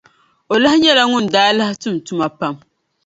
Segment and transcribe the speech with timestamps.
[0.53, 2.55] O lahi nyɛla ŋun daa lahi tum tuma pam.